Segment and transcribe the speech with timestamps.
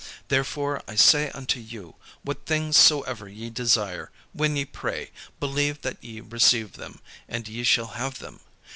[0.29, 1.93] Therefore I say unto you,
[2.23, 7.61] what things soever ye desire, when ye pray, believe that ye receive them, and ye
[7.63, 8.39] shall have them.